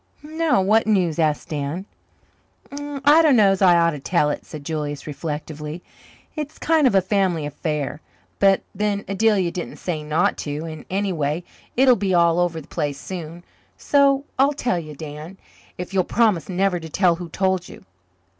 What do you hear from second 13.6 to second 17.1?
So I'll tell you, Dan, if you'll promise never to